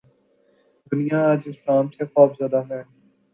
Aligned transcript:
دنیا 0.91 1.19
آج 1.31 1.41
اسلام 1.45 1.85
سے 1.95 2.03
خوف 2.11 2.31
زدہ 2.39 2.61
ہے۔ 2.69 2.81